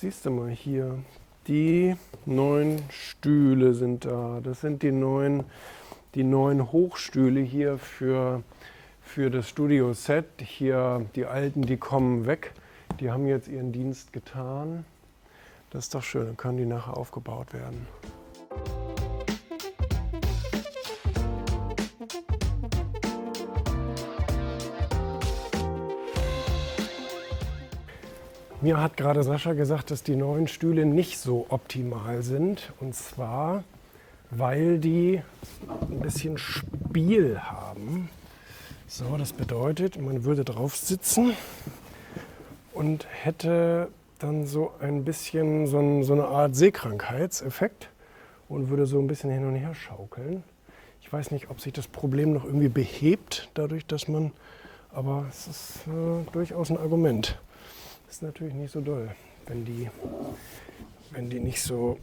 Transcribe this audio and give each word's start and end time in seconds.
siehst 0.00 0.24
du 0.24 0.30
mal 0.30 0.48
hier. 0.48 0.98
Die 1.46 1.94
neun 2.24 2.80
Stühle 2.88 3.74
sind 3.74 4.06
da. 4.06 4.40
Das 4.42 4.62
sind 4.62 4.82
die 4.82 4.92
neuen, 4.92 5.44
die 6.14 6.24
neuen 6.24 6.72
Hochstühle 6.72 7.40
hier 7.40 7.76
für, 7.76 8.42
für 9.02 9.30
das 9.30 9.48
Studio-Set. 9.48 10.24
Hier 10.40 11.04
die 11.14 11.26
alten, 11.26 11.62
die 11.62 11.76
kommen 11.76 12.26
weg. 12.26 12.52
Die 12.98 13.10
haben 13.10 13.26
jetzt 13.26 13.48
ihren 13.48 13.72
Dienst 13.72 14.12
getan. 14.12 14.86
Das 15.68 15.84
ist 15.84 15.94
doch 15.94 16.02
schön, 16.02 16.26
dann 16.26 16.36
können 16.36 16.56
die 16.56 16.66
nachher 16.66 16.96
aufgebaut 16.96 17.52
werden. 17.52 17.86
Mir 28.62 28.78
hat 28.78 28.98
gerade 28.98 29.22
Sascha 29.22 29.54
gesagt, 29.54 29.90
dass 29.90 30.02
die 30.02 30.16
neuen 30.16 30.46
Stühle 30.46 30.84
nicht 30.84 31.16
so 31.16 31.46
optimal 31.48 32.22
sind. 32.22 32.74
Und 32.78 32.94
zwar, 32.94 33.64
weil 34.30 34.78
die 34.78 35.22
ein 35.90 36.00
bisschen 36.00 36.36
Spiel 36.36 37.40
haben. 37.40 38.10
So, 38.86 39.16
das 39.16 39.32
bedeutet, 39.32 39.98
man 39.98 40.24
würde 40.24 40.44
drauf 40.44 40.76
sitzen 40.76 41.32
und 42.74 43.06
hätte 43.10 43.88
dann 44.18 44.46
so 44.46 44.72
ein 44.78 45.04
bisschen 45.04 45.66
so, 45.66 45.78
ein, 45.78 46.04
so 46.04 46.12
eine 46.12 46.26
Art 46.26 46.54
Seekrankheitseffekt 46.54 47.88
und 48.50 48.68
würde 48.68 48.84
so 48.84 48.98
ein 48.98 49.06
bisschen 49.06 49.30
hin 49.30 49.46
und 49.46 49.54
her 49.54 49.74
schaukeln. 49.74 50.42
Ich 51.00 51.10
weiß 51.10 51.30
nicht, 51.30 51.48
ob 51.48 51.62
sich 51.62 51.72
das 51.72 51.88
Problem 51.88 52.34
noch 52.34 52.44
irgendwie 52.44 52.68
behebt, 52.68 53.48
dadurch, 53.54 53.86
dass 53.86 54.06
man, 54.06 54.32
aber 54.92 55.24
es 55.30 55.46
ist 55.46 55.86
äh, 55.86 56.30
durchaus 56.32 56.68
ein 56.68 56.76
Argument 56.76 57.38
ist 58.10 58.22
natürlich 58.22 58.54
nicht 58.54 58.72
so 58.72 58.80
doll, 58.80 59.08
wenn 59.46 59.64
die, 59.64 59.88
wenn 61.12 61.30
die 61.30 61.38
nicht 61.38 61.62
so, 61.62 61.98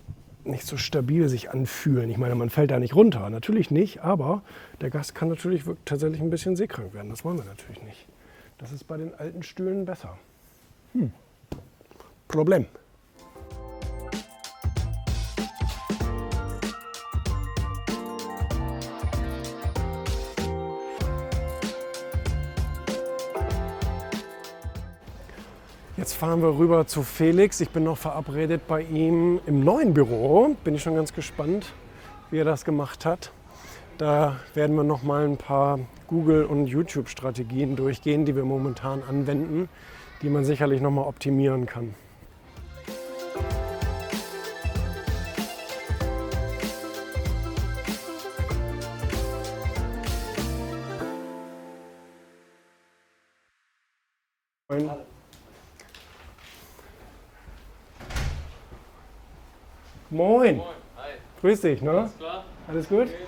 nicht 0.46 0.66
so 0.66 0.78
stabil 0.78 1.28
sich 1.28 1.50
anfühlen. 1.50 2.10
Ich 2.10 2.18
meine, 2.18 2.34
man 2.36 2.50
fällt 2.50 2.72
da 2.72 2.80
nicht 2.80 2.96
runter, 2.96 3.30
natürlich 3.30 3.72
nicht, 3.72 4.02
aber 4.02 4.42
der 4.80 4.90
Gast 4.90 5.16
kann 5.16 5.28
natürlich 5.28 5.64
tatsächlich 5.84 6.22
ein 6.22 6.30
bisschen 6.30 6.56
seekrank 6.56 6.94
werden. 6.94 7.10
Das 7.10 7.26
wollen 7.26 7.38
wir 7.38 7.46
natürlich 7.46 7.84
nicht. 7.84 8.08
Das 8.58 8.72
ist 8.72 8.86
bei 8.86 8.96
den 8.96 9.14
alten 9.16 9.44
Stühlen 9.44 9.86
besser. 9.86 10.18
Hm. 10.94 11.12
Problem. 12.30 12.66
Jetzt 26.08 26.16
fahren 26.16 26.42
wir 26.42 26.58
rüber 26.58 26.88
zu 26.88 27.04
Felix. 27.04 27.60
Ich 27.60 27.72
bin 27.72 27.84
noch 27.84 27.98
verabredet 27.98 28.66
bei 28.66 28.82
ihm 28.82 29.42
im 29.46 29.66
neuen 29.66 29.94
Büro. 29.94 30.56
Bin 30.64 30.74
ich 30.74 30.82
schon 30.82 30.96
ganz 30.96 31.12
gespannt, 31.12 31.74
wie 32.32 32.38
er 32.38 32.46
das 32.46 32.64
gemacht 32.64 33.06
hat. 33.06 33.34
Da 33.98 34.40
werden 34.54 34.78
wir 34.78 34.86
noch 34.86 35.04
mal 35.04 35.26
ein 35.26 35.36
paar 35.36 35.80
Google- 36.08 36.46
und 36.46 36.68
YouTube-Strategien 36.68 37.76
durchgehen, 37.76 38.24
die 38.24 38.38
wir 38.38 38.46
momentan 38.46 39.04
anwenden, 39.04 39.68
die 40.22 40.30
man 40.30 40.46
sicherlich 40.46 40.80
noch 40.80 40.92
mal 40.92 41.02
optimieren 41.02 41.66
kann. 41.66 41.94
Moin. 54.70 55.07
Moin. 60.10 60.58
Moin. 60.58 60.68
Hi. 60.96 61.12
Grüß 61.42 61.62
dich, 61.62 61.82
ne? 61.82 61.92
Alles 61.92 62.18
klar. 62.18 62.44
Alles 62.68 62.88
gut? 62.88 63.08
Okay. 63.08 63.26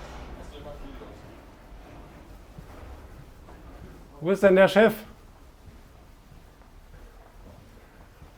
Wo 4.22 4.32
ist 4.32 4.44
denn 4.44 4.56
der 4.56 4.68
Chef? 4.68 4.94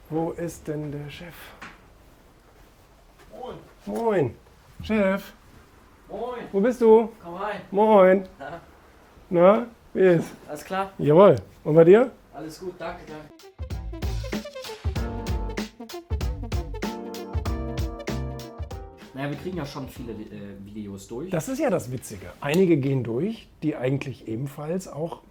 Wo 0.09 0.31
ist 0.31 0.68
denn 0.68 0.91
der 0.91 1.09
Chef? 1.09 1.35
Moin. 3.31 3.56
Moin. 3.85 4.35
Chef. 4.84 5.34
Moin. 6.09 6.41
Wo 6.52 6.59
bist 6.59 6.81
du? 6.81 7.12
Komm 7.23 7.35
rein. 7.35 7.62
Moin. 7.69 8.28
Na? 8.40 8.62
Na, 9.29 9.68
wie 9.94 10.02
ist? 10.02 10.34
Alles 10.47 10.66
klar? 10.66 10.91
Jawohl. 10.97 11.35
Und 11.63 11.75
bei 11.75 11.84
dir? 11.84 12.12
Alles 12.34 12.59
gut, 12.59 12.73
danke, 12.79 13.02
danke. 13.08 13.31
Naja, 19.14 19.30
wir 19.30 19.38
kriegen 19.38 19.58
ja 19.58 19.66
schon 19.66 19.88
viele 19.90 20.14
äh, 20.14 20.56
Videos 20.64 21.08
durch. 21.08 21.30
Das 21.30 21.50
ist 21.50 21.60
ja 21.60 21.70
das 21.70 21.92
Witzige. 21.92 22.28
Einige 22.40 22.78
gehen 22.78 23.04
durch, 23.04 23.48
die 23.62 23.76
eigentlich 23.76 24.28
ebenfalls 24.28 24.88
auch 24.88 25.22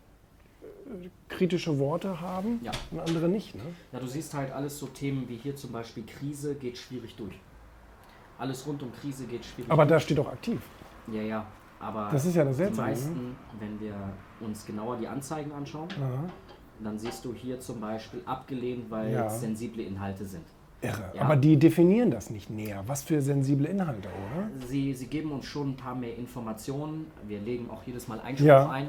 äh, 0.62 1.08
kritische 1.28 1.78
Worte 1.78 2.20
haben 2.20 2.60
ja. 2.62 2.72
und 2.90 3.00
andere 3.00 3.28
nicht. 3.28 3.54
Ne? 3.54 3.62
Ja, 3.92 4.00
du 4.00 4.06
siehst 4.06 4.34
halt 4.34 4.52
alles 4.52 4.78
so 4.78 4.86
Themen 4.86 5.28
wie 5.28 5.36
hier 5.36 5.56
zum 5.56 5.72
Beispiel 5.72 6.04
Krise 6.04 6.54
geht 6.54 6.76
schwierig 6.76 7.14
durch. 7.16 7.34
Alles 8.38 8.66
rund 8.66 8.82
um 8.82 8.92
Krise 8.92 9.24
geht 9.26 9.44
schwierig 9.44 9.70
Aber 9.70 9.84
durch. 9.86 9.96
da 9.96 10.00
steht 10.00 10.18
doch 10.18 10.28
aktiv. 10.30 10.60
Ja, 11.12 11.22
ja. 11.22 11.46
Aber 11.78 12.10
das 12.12 12.26
ist 12.26 12.34
ja 12.36 12.44
das 12.44 12.56
die 12.56 12.64
Seltsame. 12.64 12.88
meisten, 12.88 13.14
ne? 13.14 13.34
wenn 13.58 13.80
wir 13.80 13.94
uns 14.40 14.66
genauer 14.66 14.98
die 14.98 15.08
Anzeigen 15.08 15.50
anschauen, 15.52 15.88
Aha. 15.98 16.24
dann 16.84 16.98
siehst 16.98 17.24
du 17.24 17.32
hier 17.32 17.58
zum 17.58 17.80
Beispiel 17.80 18.20
abgelehnt, 18.26 18.90
weil 18.90 19.10
Ja. 19.12 19.26
es 19.26 19.40
sensible 19.40 19.82
Inhalte 19.82 20.26
sind. 20.26 20.44
Irre. 20.82 21.12
Ja. 21.14 21.22
Aber 21.22 21.36
die 21.36 21.58
definieren 21.58 22.10
das 22.10 22.30
nicht 22.30 22.48
näher. 22.50 22.82
Was 22.86 23.02
für 23.02 23.20
sensible 23.20 23.66
Inhalte, 23.68 24.08
oder? 24.08 24.48
Sie, 24.66 24.94
sie 24.94 25.06
geben 25.06 25.30
uns 25.32 25.44
schon 25.46 25.70
ein 25.70 25.76
paar 25.76 25.94
mehr 25.94 26.16
Informationen. 26.16 27.06
Wir 27.26 27.40
legen 27.40 27.68
auch 27.70 27.82
jedes 27.84 28.08
Mal 28.08 28.20
Einspruch 28.20 28.46
Ja. 28.46 28.70
ein. 28.70 28.88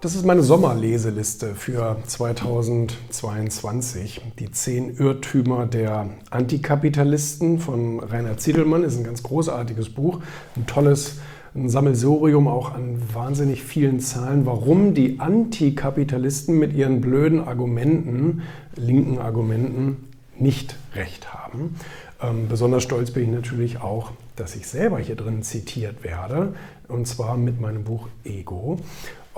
Das 0.00 0.14
ist 0.14 0.24
meine 0.24 0.42
Sommerleseliste 0.42 1.54
für 1.54 1.98
2022. 2.06 4.22
Die 4.38 4.50
zehn 4.50 4.96
Irrtümer 4.96 5.66
der 5.66 6.08
Antikapitalisten 6.30 7.58
von 7.58 8.00
Rainer 8.00 8.38
Ziedelmann 8.38 8.82
ist 8.82 8.96
ein 8.96 9.04
ganz 9.04 9.22
großartiges 9.22 9.90
Buch, 9.90 10.22
ein 10.56 10.64
tolles 10.64 11.18
ein 11.54 11.68
Sammelsurium 11.68 12.48
auch 12.48 12.72
an 12.72 13.02
wahnsinnig 13.12 13.62
vielen 13.62 14.00
Zahlen, 14.00 14.46
warum 14.46 14.94
die 14.94 15.20
Antikapitalisten 15.20 16.58
mit 16.58 16.72
ihren 16.72 17.02
blöden 17.02 17.40
Argumenten, 17.40 18.40
linken 18.76 19.18
Argumenten, 19.18 20.08
nicht 20.38 20.76
recht 20.94 21.34
haben. 21.34 21.76
Ähm, 22.22 22.46
besonders 22.48 22.84
stolz 22.84 23.10
bin 23.10 23.24
ich 23.24 23.30
natürlich 23.30 23.82
auch, 23.82 24.12
dass 24.36 24.56
ich 24.56 24.66
selber 24.66 24.98
hier 24.98 25.16
drin 25.16 25.42
zitiert 25.42 26.04
werde, 26.04 26.54
und 26.88 27.06
zwar 27.06 27.36
mit 27.36 27.60
meinem 27.60 27.84
Buch 27.84 28.08
Ego. 28.24 28.78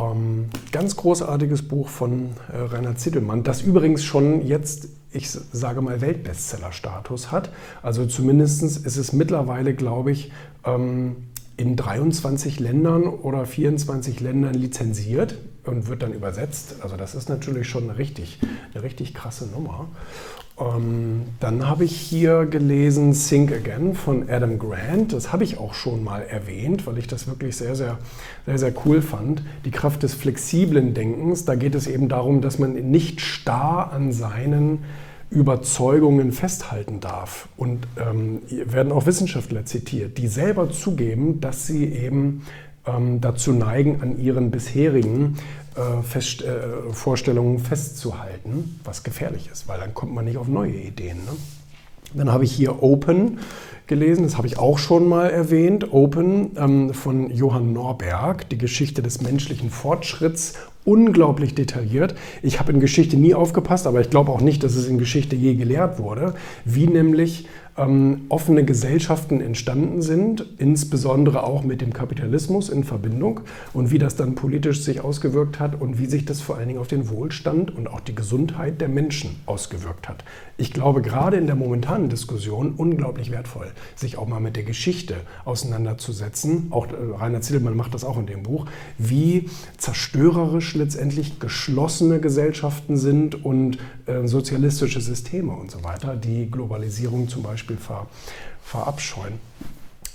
Ähm, 0.02 0.46
ganz 0.70 0.96
großartiges 0.96 1.68
Buch 1.68 1.88
von 1.88 2.30
äh, 2.52 2.56
Rainer 2.56 2.96
Zittelmann, 2.96 3.42
das 3.42 3.62
übrigens 3.62 4.04
schon 4.04 4.46
jetzt, 4.46 4.88
ich 5.10 5.30
sage 5.30 5.80
mal, 5.82 6.00
Weltbestseller-Status 6.00 7.30
hat. 7.30 7.50
Also 7.82 8.06
zumindest 8.06 8.62
ist 8.62 8.96
es 8.96 9.12
mittlerweile, 9.12 9.74
glaube 9.74 10.12
ich, 10.12 10.32
ähm, 10.64 11.16
in 11.56 11.76
23 11.76 12.60
Ländern 12.60 13.04
oder 13.04 13.44
24 13.46 14.20
Ländern 14.20 14.54
lizenziert 14.54 15.36
und 15.64 15.88
wird 15.88 16.02
dann 16.02 16.12
übersetzt. 16.12 16.76
Also 16.80 16.96
das 16.96 17.14
ist 17.14 17.28
natürlich 17.28 17.68
schon 17.68 17.84
eine 17.84 17.98
richtig, 17.98 18.38
eine 18.74 18.82
richtig 18.82 19.14
krasse 19.14 19.46
Nummer. 19.46 19.88
Ähm, 20.58 21.22
dann 21.40 21.66
habe 21.66 21.84
ich 21.84 21.96
hier 21.96 22.46
gelesen 22.46 23.14
Think 23.14 23.52
Again 23.52 23.94
von 23.94 24.28
Adam 24.28 24.58
Grant. 24.58 25.12
Das 25.12 25.32
habe 25.32 25.44
ich 25.44 25.58
auch 25.58 25.74
schon 25.74 26.04
mal 26.04 26.22
erwähnt, 26.22 26.86
weil 26.86 26.98
ich 26.98 27.06
das 27.06 27.26
wirklich 27.26 27.56
sehr, 27.56 27.74
sehr, 27.74 27.98
sehr, 28.46 28.58
sehr 28.58 28.72
cool 28.84 29.02
fand. 29.02 29.42
Die 29.64 29.70
Kraft 29.70 30.02
des 30.02 30.14
flexiblen 30.14 30.94
Denkens. 30.94 31.44
Da 31.44 31.54
geht 31.54 31.74
es 31.74 31.86
eben 31.86 32.08
darum, 32.08 32.40
dass 32.42 32.58
man 32.58 32.74
nicht 32.90 33.20
starr 33.20 33.92
an 33.92 34.12
seinen 34.12 34.84
Überzeugungen 35.30 36.32
festhalten 36.32 37.00
darf. 37.00 37.48
Und 37.56 37.86
ähm, 37.96 38.42
werden 38.50 38.92
auch 38.92 39.06
Wissenschaftler 39.06 39.64
zitiert, 39.64 40.18
die 40.18 40.28
selber 40.28 40.70
zugeben, 40.70 41.40
dass 41.40 41.66
sie 41.66 41.86
eben 41.86 42.42
ähm, 42.86 43.20
dazu 43.20 43.52
neigen, 43.52 44.00
an 44.02 44.18
ihren 44.18 44.50
bisherigen 44.50 45.36
äh, 45.76 46.02
Fest, 46.02 46.42
äh, 46.42 46.92
Vorstellungen 46.92 47.58
festzuhalten, 47.58 48.80
was 48.84 49.02
gefährlich 49.02 49.48
ist, 49.52 49.68
weil 49.68 49.80
dann 49.80 49.94
kommt 49.94 50.14
man 50.14 50.24
nicht 50.24 50.36
auf 50.36 50.48
neue 50.48 50.74
Ideen. 50.74 51.18
Ne? 51.18 51.32
Dann 52.14 52.30
habe 52.30 52.44
ich 52.44 52.52
hier 52.52 52.82
Open 52.82 53.38
gelesen, 53.86 54.24
das 54.24 54.36
habe 54.36 54.46
ich 54.46 54.58
auch 54.58 54.78
schon 54.78 55.08
mal 55.08 55.30
erwähnt. 55.30 55.92
Open 55.92 56.52
ähm, 56.56 56.94
von 56.94 57.30
Johann 57.30 57.72
Norberg, 57.72 58.48
die 58.50 58.58
Geschichte 58.58 59.02
des 59.02 59.22
menschlichen 59.22 59.70
Fortschritts, 59.70 60.54
unglaublich 60.84 61.54
detailliert. 61.54 62.14
Ich 62.42 62.58
habe 62.58 62.72
in 62.72 62.80
Geschichte 62.80 63.16
nie 63.16 63.34
aufgepasst, 63.34 63.86
aber 63.86 64.00
ich 64.00 64.10
glaube 64.10 64.32
auch 64.32 64.40
nicht, 64.40 64.62
dass 64.64 64.74
es 64.74 64.88
in 64.88 64.98
Geschichte 64.98 65.36
je 65.36 65.54
gelehrt 65.54 65.98
wurde, 65.98 66.34
wie 66.64 66.86
nämlich 66.86 67.46
ähm, 67.76 68.26
offene 68.28 68.64
Gesellschaften 68.64 69.40
entstanden 69.40 70.02
sind, 70.02 70.44
insbesondere 70.58 71.44
auch 71.44 71.62
mit 71.62 71.80
dem 71.80 71.92
Kapitalismus 71.92 72.68
in 72.68 72.84
Verbindung 72.84 73.40
und 73.72 73.90
wie 73.90 73.98
das 73.98 74.16
dann 74.16 74.34
politisch 74.34 74.82
sich 74.82 75.00
ausgewirkt 75.00 75.58
hat 75.58 75.80
und 75.80 75.98
wie 75.98 76.06
sich 76.06 76.24
das 76.24 76.40
vor 76.40 76.56
allen 76.56 76.68
Dingen 76.68 76.80
auf 76.80 76.88
den 76.88 77.08
Wohlstand 77.08 77.74
und 77.74 77.88
auch 77.88 78.00
die 78.00 78.14
Gesundheit 78.14 78.80
der 78.80 78.88
Menschen 78.88 79.36
ausgewirkt 79.46 80.08
hat. 80.08 80.24
Ich 80.58 80.72
glaube, 80.72 81.00
gerade 81.00 81.38
in 81.38 81.46
der 81.46 81.56
momentanen 81.56 82.08
Diskussion 82.08 82.74
unglaublich 82.76 83.30
wertvoll, 83.30 83.72
sich 83.96 84.18
auch 84.18 84.28
mal 84.28 84.40
mit 84.40 84.56
der 84.56 84.64
Geschichte 84.64 85.16
auseinanderzusetzen. 85.44 86.68
Auch 86.70 86.88
äh, 86.88 86.94
Rainer 87.18 87.40
Ziedelmann 87.40 87.76
macht 87.76 87.94
das 87.94 88.04
auch 88.04 88.18
in 88.18 88.26
dem 88.26 88.42
Buch, 88.42 88.66
wie 88.98 89.48
zerstörerisch 89.78 90.74
letztendlich 90.74 91.40
geschlossene 91.40 92.20
Gesellschaften 92.20 92.96
sind 92.96 93.44
und 93.44 93.78
äh, 94.06 94.26
sozialistische 94.26 95.00
Systeme 95.00 95.52
und 95.52 95.70
so 95.70 95.82
weiter, 95.82 96.16
die 96.16 96.50
Globalisierung 96.50 97.28
zum 97.28 97.42
Beispiel 97.42 97.61
ver, 97.76 98.06
verabscheuen. 98.62 99.34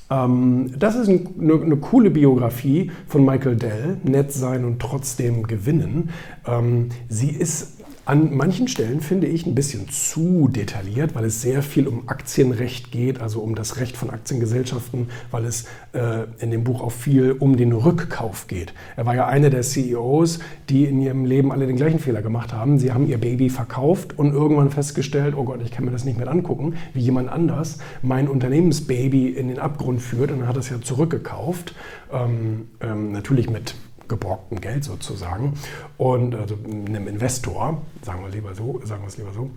Ähm, 0.09 0.71
das 0.77 0.95
ist 0.95 1.09
eine, 1.09 1.21
eine, 1.39 1.77
coole 1.77 2.09
Biografie 2.09 2.91
von 3.07 3.25
Michael 3.25 3.57
Dell, 3.57 3.97
Nett 4.03 4.31
sein 4.31 4.63
und 4.63 4.79
trotzdem 4.79 5.43
gewinnen. 5.43 6.11
Ähm, 6.45 6.89
sie 7.09 7.31
ist 7.31 7.76
an 8.07 8.33
manchen 8.33 8.69
Stellen 8.69 9.01
finde 9.01 9.27
ich 9.27 9.45
ein 9.45 9.53
bisschen 9.53 9.89
zu 9.89 10.47
detailliert, 10.47 11.13
weil 11.13 11.25
es 11.25 11.41
sehr 11.41 11.61
viel 11.61 11.87
um 11.87 12.07
Aktienrecht 12.07 12.89
geht, 12.89 13.19
also 13.19 13.41
um 13.41 13.53
das 13.53 13.81
Recht 13.81 13.97
von 13.97 14.09
Aktiengesellschaften, 14.09 15.09
weil 15.29 15.43
es 15.43 15.65
äh, 15.91 16.23
in 16.39 16.51
dem 16.51 16.63
Buch 16.63 16.81
auch 16.81 16.93
viel 16.93 17.33
um 17.33 17.57
den 17.57 17.73
Rückkauf 17.73 18.47
geht. 18.47 18.73
Er 18.95 19.05
war 19.05 19.13
ja 19.13 19.27
einer 19.27 19.49
der 19.49 19.61
CEOs, 19.61 20.39
die 20.69 20.85
in 20.85 21.01
ihrem 21.01 21.25
Leben 21.25 21.51
alle 21.51 21.67
den 21.67 21.75
gleichen 21.75 21.99
Fehler 21.99 22.21
gemacht 22.21 22.53
haben. 22.53 22.79
Sie 22.79 22.93
haben 22.93 23.09
ihr 23.09 23.17
Baby 23.17 23.49
verkauft 23.49 24.17
und 24.17 24.31
irgendwann 24.31 24.69
festgestellt, 24.69 25.35
oh 25.35 25.43
Gott, 25.43 25.61
ich 25.61 25.71
kann 25.71 25.83
mir 25.83 25.91
das 25.91 26.05
nicht 26.05 26.17
mehr 26.17 26.29
angucken, 26.29 26.75
wie 26.93 27.01
jemand 27.01 27.27
anders 27.27 27.79
mein 28.01 28.29
Unternehmensbaby 28.29 29.27
in 29.27 29.49
den 29.49 29.59
Abgrund 29.59 30.01
führt 30.01 30.31
und 30.31 30.39
dann 30.39 30.47
hat 30.47 30.55
es 30.55 30.69
ja 30.69 30.79
zurückgekauft. 30.79 31.75
Ähm, 32.13 32.69
ähm, 32.79 33.11
natürlich 33.11 33.49
mit 33.49 33.75
geborgtem 34.07 34.61
Geld 34.61 34.83
sozusagen 34.83 35.53
und 35.97 36.35
also 36.35 36.57
einem 36.65 37.07
Investor, 37.07 37.81
sagen 38.01 38.23
wir 38.23 38.29
lieber 38.29 38.55
so, 38.55 38.81
sagen 38.83 39.03
wir 39.03 39.07
es 39.07 39.17
lieber 39.17 39.33
so. 39.33 39.49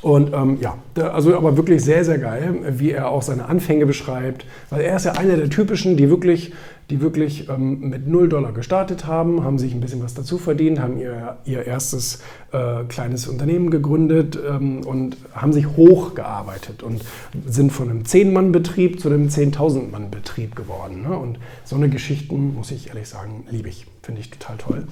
Und 0.00 0.32
ähm, 0.32 0.58
ja, 0.60 0.78
also 1.12 1.36
aber 1.36 1.56
wirklich 1.56 1.82
sehr, 1.82 2.04
sehr 2.04 2.18
geil, 2.18 2.54
wie 2.78 2.90
er 2.90 3.08
auch 3.08 3.22
seine 3.22 3.46
Anfänge 3.46 3.86
beschreibt, 3.86 4.44
weil 4.70 4.82
er 4.82 4.96
ist 4.96 5.04
ja 5.04 5.12
einer 5.12 5.36
der 5.36 5.48
typischen, 5.50 5.96
die 5.96 6.10
wirklich 6.10 6.52
die 6.90 7.00
wirklich 7.00 7.48
ähm, 7.48 7.88
mit 7.88 8.06
0 8.06 8.28
Dollar 8.28 8.52
gestartet 8.52 9.06
haben, 9.06 9.42
haben 9.42 9.58
sich 9.58 9.72
ein 9.72 9.80
bisschen 9.80 10.02
was 10.02 10.14
dazu 10.14 10.36
verdient, 10.36 10.80
haben 10.80 10.98
ihr, 10.98 11.38
ihr 11.44 11.64
erstes 11.64 12.20
äh, 12.52 12.84
kleines 12.88 13.26
Unternehmen 13.26 13.70
gegründet 13.70 14.38
ähm, 14.46 14.82
und 14.86 15.16
haben 15.32 15.52
sich 15.52 15.66
hochgearbeitet 15.66 16.82
und 16.82 17.02
sind 17.46 17.72
von 17.72 17.88
einem 17.88 18.02
10-Mann-Betrieb 18.02 19.00
zu 19.00 19.08
einem 19.08 19.28
10.000-Mann-Betrieb 19.28 20.54
geworden. 20.54 21.02
Ne? 21.08 21.16
Und 21.16 21.38
so 21.64 21.76
eine 21.76 21.88
Geschichten, 21.88 22.54
muss 22.54 22.70
ich 22.70 22.88
ehrlich 22.88 23.08
sagen, 23.08 23.46
liebe 23.50 23.68
ich. 23.68 23.86
Finde 24.02 24.20
ich 24.20 24.30
total 24.30 24.58
toll. 24.58 24.86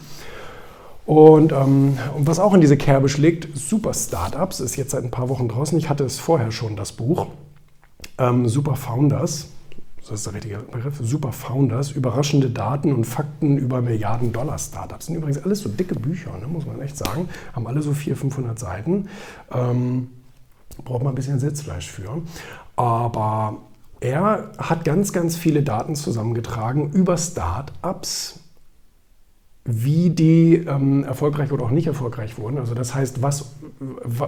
Und, 1.04 1.52
ähm, 1.52 1.98
was 2.18 2.38
auch 2.38 2.54
in 2.54 2.60
diese 2.60 2.76
Kerbe 2.76 3.08
schlägt, 3.08 3.56
Super 3.56 3.92
Startups, 3.92 4.60
ist 4.60 4.76
jetzt 4.76 4.92
seit 4.92 5.04
ein 5.04 5.10
paar 5.10 5.28
Wochen 5.28 5.48
draußen. 5.48 5.76
Ich 5.78 5.88
hatte 5.88 6.04
es 6.04 6.18
vorher 6.18 6.52
schon, 6.52 6.76
das 6.76 6.92
Buch. 6.92 7.26
Ähm, 8.18 8.48
Super 8.48 8.76
Founders 8.76 9.48
das 10.02 10.18
ist 10.18 10.26
der 10.26 10.34
richtige 10.34 10.58
Begriff, 10.58 10.98
Super 11.00 11.32
Founders, 11.32 11.92
überraschende 11.92 12.50
Daten 12.50 12.92
und 12.92 13.04
Fakten 13.04 13.56
über 13.56 13.80
Milliarden-Dollar-Startups. 13.80 15.06
sind 15.06 15.14
übrigens 15.14 15.38
alles 15.38 15.60
so 15.60 15.68
dicke 15.68 15.94
Bücher, 15.94 16.36
ne, 16.38 16.48
muss 16.48 16.66
man 16.66 16.82
echt 16.82 16.96
sagen. 16.96 17.28
Haben 17.52 17.66
alle 17.68 17.82
so 17.82 17.92
400, 17.92 18.20
500 18.20 18.58
Seiten. 18.58 19.08
Ähm, 19.52 20.10
braucht 20.84 21.04
man 21.04 21.12
ein 21.12 21.14
bisschen 21.14 21.38
Sitzfleisch 21.38 21.88
für. 21.88 22.20
Aber 22.74 23.58
er 24.00 24.50
hat 24.58 24.84
ganz, 24.84 25.12
ganz 25.12 25.36
viele 25.36 25.62
Daten 25.62 25.94
zusammengetragen 25.94 26.90
über 26.90 27.16
Startups, 27.16 28.40
wie 29.64 30.10
die 30.10 30.54
ähm, 30.56 31.04
erfolgreich 31.04 31.52
oder 31.52 31.64
auch 31.64 31.70
nicht 31.70 31.86
erfolgreich 31.86 32.36
wurden. 32.38 32.58
Also 32.58 32.74
das 32.74 32.94
heißt, 32.94 33.22
was, 33.22 33.54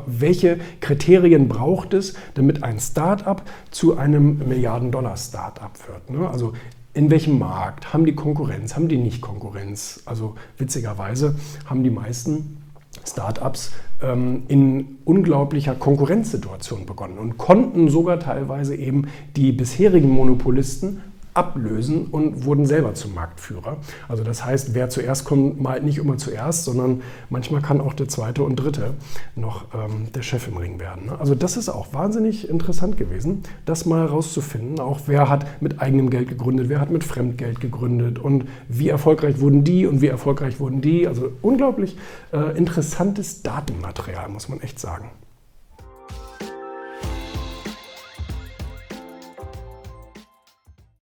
welche 0.07 0.61
Kriterien 0.81 1.49
braucht 1.49 1.93
es, 1.93 2.15
damit 2.35 2.63
ein 2.63 2.79
Startup 2.79 3.43
zu 3.71 3.97
einem 3.97 4.39
Milliarden-Dollar-Startup 4.49 5.73
wird. 5.89 6.11
Ne? 6.11 6.29
Also 6.29 6.53
in 6.93 7.11
welchem 7.11 7.41
Markt 7.41 7.93
haben 7.93 8.07
die 8.07 8.15
Konkurrenz, 8.15 8.77
haben 8.77 8.89
die 8.89 8.97
nicht 8.97 9.21
Konkurrenz? 9.21 10.03
Also 10.05 10.37
witzigerweise 10.57 11.35
haben 11.67 11.83
die 11.83 11.91
meisten 11.91 12.59
Startups 13.05 13.73
ähm, 14.01 14.45
in 14.47 14.99
unglaublicher 15.05 15.75
Konkurrenzsituation 15.75 16.87
begonnen 16.87 17.19
und 17.19 17.39
konnten 17.39 17.89
sogar 17.89 18.21
teilweise 18.21 18.77
eben 18.77 19.09
die 19.35 19.51
bisherigen 19.51 20.09
Monopolisten 20.09 21.03
ablösen 21.35 22.07
und 22.07 22.45
wurden 22.45 22.65
selber 22.65 22.95
zum 22.95 23.15
Marktführer. 23.15 23.77
Also 24.09 24.23
das 24.25 24.45
heißt, 24.45 24.75
wer 24.75 24.89
zuerst 24.89 25.25
kommt, 25.25 25.61
malt 25.61 25.85
nicht 25.85 25.99
immer 25.99 26.17
zuerst, 26.17 26.65
sondern 26.65 27.03
manchmal 27.29 27.61
kann 27.61 27.81
auch 27.81 27.93
der 27.93 28.09
zweite 28.09 28.45
und 28.45 28.57
dritte 28.57 28.95
noch 29.35 29.67
ähm, 29.75 30.13
der 30.15 30.23
Chef 30.23 30.47
im 30.49 30.57
Ring 30.57 30.79
werden. 30.79 31.07
Ne? 31.07 31.19
Also 31.19 31.35
das 31.35 31.57
ist 31.57 31.69
auch 31.69 31.93
wahnsinnig 31.93 32.49
interessant 32.49 32.97
gewesen, 32.97 33.43
das 33.67 33.85
mal 33.85 34.07
rauszufinden. 34.07 34.79
Auch 34.79 35.01
wer 35.07 35.29
hat 35.29 35.61
mit 35.61 35.81
eigenem 35.83 36.09
Geld 36.09 36.29
gegründet, 36.29 36.69
wer 36.69 36.81
hat 36.81 36.91
mit 36.91 37.05
Fremdgeld 37.05 37.61
gegründet 37.61 38.19
und 38.19 38.47
wie 38.69 38.89
erfolgreich 38.89 39.41
wurden 39.41 39.65
die 39.65 39.87
und 39.87 40.01
wie 40.01 40.09
erfolgreich 40.09 40.61
wurden 40.61 40.81
die. 40.81 41.09
Also 41.09 41.33
unglaublich 41.43 41.97
äh, 42.33 42.57
interessantes 42.57 43.43
Datenmaterial, 43.43 44.29
muss 44.29 44.49
man 44.49 44.61
echt 44.61 44.79
sagen. 44.79 45.11